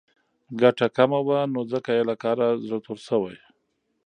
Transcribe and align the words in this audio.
ګټه 0.61 0.87
کمه 0.97 1.19
وه 1.27 1.39
نو 1.53 1.61
ځکه 1.71 1.89
یې 1.97 2.03
له 2.09 2.15
کاره 2.23 2.47
زړه 2.63 2.79
توری 2.85 3.01
شو. 3.05 3.21